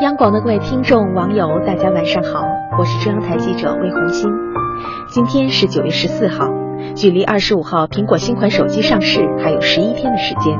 [0.00, 2.42] 央广的各位听众、网友，大家晚上好，
[2.78, 4.30] 我是中央台记者魏红星。
[5.08, 6.48] 今天是九月十四号，
[6.96, 10.58] 距离二十五号苹果新款手机上市还有十一天的时间。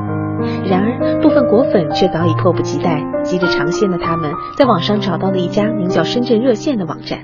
[0.69, 7.21] 然而，部分果粉却早已迫不及待，急着尝鲜的他们，在网上找到了一家名叫“深圳热线”的网站。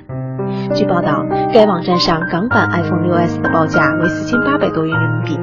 [0.73, 1.23] 据报道，
[1.53, 5.39] 该网站上港版 iPhone 6s 的报价为四千八百多元人民币，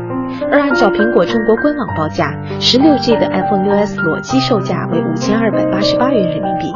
[0.50, 6.72] 而按照苹果中国官网报价，十六 G 的 iPhone 6s 裸机售价为五千二百八十八元人民币。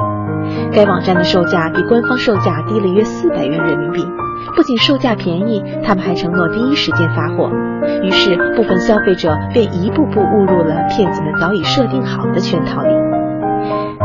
[0.73, 4.05] 该网站的售价比官方售价低了约四百元人民币。
[4.57, 7.51] 不仅售价便宜，他们还承诺第一时间发货。
[8.03, 12.89] 于是，部分消费者便一步步误入了骗子们早已设定好的圈套里。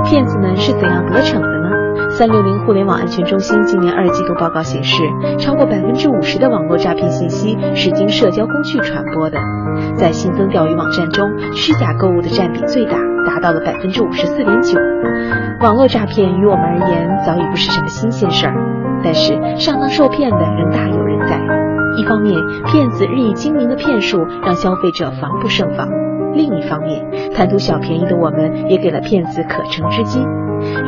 [0.06, 1.70] 骗子们是怎样得逞的呢？
[2.16, 5.02] 三六零互联网安全中心今年二季度报告显示，
[5.40, 9.40] 超过百分之五十的网络诈骗信息是经社交工具传播的。
[9.96, 14.80] 在新增钓鱼网站中，虚假购物的占比最大，达到了百分之五十四点九。
[15.62, 18.54] 网络诈骗于我们而言早已不是什么新鲜事儿，
[19.04, 21.40] 但是上当受骗的仍大有人在。
[21.98, 25.88] 一方面，骗子日益精明的骗术让消费者防不胜防；
[26.36, 30.24] 另一方面，贪图小便宜的我们也给了骗子可乘之机。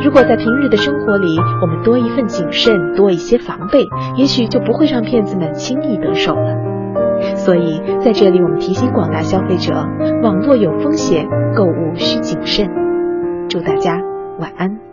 [0.04, 6.56] 如果在平日的生活里，我们多一份谨慎，多一些防备，也许就不会让骗子们轻易得手了。
[7.34, 9.72] 所以，在这里我们提醒广大消费者：
[10.22, 12.68] 网络有风险，购物需谨慎。
[13.48, 14.00] 祝大家
[14.38, 14.85] 晚安。